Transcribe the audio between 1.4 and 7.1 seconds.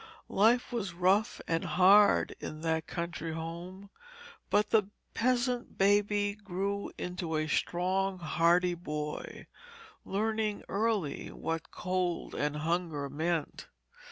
and hard in that country home, but the peasant baby grew